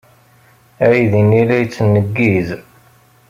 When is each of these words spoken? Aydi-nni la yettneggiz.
Aydi-nni 0.85 1.41
la 1.47 1.55
yettneggiz. 1.57 2.49